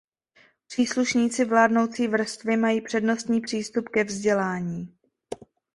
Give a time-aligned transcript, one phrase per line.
[0.67, 4.95] Příslušníci vládnoucí vrstvy mají přednostní přístup ke vzdělání.